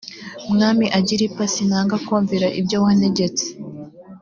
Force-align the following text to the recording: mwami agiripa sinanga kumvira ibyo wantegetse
mwami 0.53 0.85
agiripa 0.97 1.43
sinanga 1.53 1.95
kumvira 2.05 2.47
ibyo 2.59 2.77
wantegetse 2.83 3.45